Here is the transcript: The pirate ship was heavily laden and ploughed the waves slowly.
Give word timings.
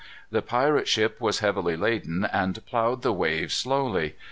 The 0.31 0.41
pirate 0.41 0.87
ship 0.87 1.21
was 1.21 1.41
heavily 1.41 1.77
laden 1.77 2.25
and 2.33 2.65
ploughed 2.65 3.03
the 3.03 3.13
waves 3.13 3.53
slowly. 3.53 4.15